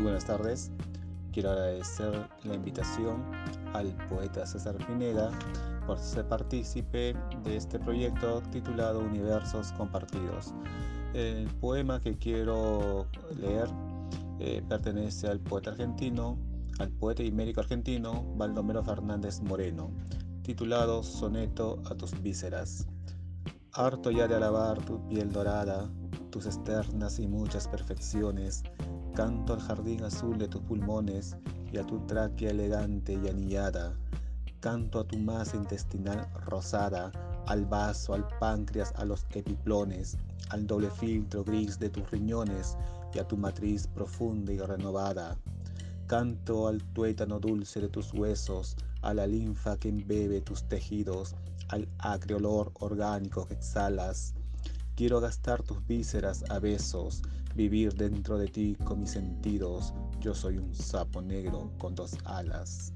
buenas 0.00 0.24
tardes. 0.24 0.70
Quiero 1.32 1.50
agradecer 1.50 2.28
la 2.44 2.54
invitación 2.54 3.22
al 3.72 3.94
poeta 4.08 4.46
César 4.46 4.76
Pineda 4.86 5.30
por 5.86 5.98
ser 5.98 6.26
partícipe 6.28 7.14
de 7.44 7.56
este 7.56 7.78
proyecto 7.78 8.42
titulado 8.50 9.00
Universos 9.00 9.72
Compartidos. 9.72 10.52
El 11.12 11.46
poema 11.60 12.00
que 12.00 12.16
quiero 12.16 13.06
leer 13.40 13.68
eh, 14.40 14.62
pertenece 14.68 15.28
al 15.28 15.38
poeta 15.40 15.70
argentino, 15.70 16.38
al 16.78 16.90
poeta 16.90 17.22
y 17.22 17.30
médico 17.30 17.60
argentino 17.60 18.24
Baldomero 18.36 18.82
Fernández 18.82 19.40
Moreno, 19.42 19.90
titulado 20.42 21.02
Soneto 21.02 21.80
a 21.88 21.94
tus 21.94 22.20
vísceras. 22.20 22.86
Harto 23.72 24.10
ya 24.10 24.26
de 24.26 24.36
alabar 24.36 24.84
tu 24.84 25.06
piel 25.08 25.32
dorada, 25.32 25.88
tus 26.30 26.46
externas 26.46 27.18
y 27.18 27.28
muchas 27.28 27.68
perfecciones, 27.68 28.64
canto 29.14 29.52
al 29.52 29.60
jardín 29.60 30.02
azul 30.02 30.36
de 30.38 30.48
tus 30.48 30.60
pulmones 30.62 31.36
y 31.72 31.78
a 31.78 31.86
tu 31.86 32.04
tráquea 32.06 32.50
elegante 32.50 33.12
y 33.12 33.28
anillada, 33.28 33.94
canto 34.58 34.98
a 34.98 35.04
tu 35.06 35.18
masa 35.18 35.56
intestinal 35.56 36.28
rosada, 36.46 37.12
al 37.46 37.64
vaso, 37.64 38.14
al 38.14 38.26
páncreas, 38.40 38.92
a 38.96 39.04
los 39.04 39.24
epiplones, 39.30 40.16
al 40.48 40.66
doble 40.66 40.90
filtro 40.90 41.44
gris 41.44 41.78
de 41.78 41.90
tus 41.90 42.10
riñones 42.10 42.76
y 43.14 43.20
a 43.20 43.28
tu 43.28 43.36
matriz 43.36 43.86
profunda 43.86 44.52
y 44.52 44.58
renovada. 44.58 45.38
Canto 46.08 46.66
al 46.66 46.82
tuétano 46.92 47.38
dulce 47.38 47.80
de 47.80 47.88
tus 47.88 48.12
huesos, 48.12 48.76
a 49.02 49.14
la 49.14 49.28
linfa 49.28 49.76
que 49.76 49.90
embebe 49.90 50.40
tus 50.40 50.64
tejidos, 50.64 51.36
al 51.68 51.88
acre 51.98 52.34
olor 52.34 52.72
orgánico 52.80 53.46
que 53.46 53.54
exhalas. 53.54 54.34
Quiero 54.96 55.20
gastar 55.20 55.60
tus 55.64 55.84
vísceras 55.88 56.44
a 56.50 56.60
besos, 56.60 57.22
vivir 57.56 57.94
dentro 57.94 58.38
de 58.38 58.46
ti 58.46 58.76
con 58.84 59.00
mis 59.00 59.10
sentidos. 59.10 59.92
Yo 60.20 60.34
soy 60.34 60.58
un 60.58 60.72
sapo 60.72 61.20
negro 61.20 61.72
con 61.78 61.96
dos 61.96 62.16
alas. 62.24 62.93